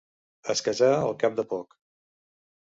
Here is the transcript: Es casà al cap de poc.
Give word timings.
Es 0.53 0.63
casà 0.67 0.89
al 1.01 1.13
cap 1.25 1.37
de 1.41 1.45
poc. 1.53 1.77